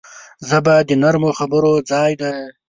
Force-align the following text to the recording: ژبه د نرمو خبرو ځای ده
ژبه 0.49 0.75
د 0.87 0.91
نرمو 1.01 1.31
خبرو 1.39 1.73
ځای 1.91 2.11
ده 2.21 2.31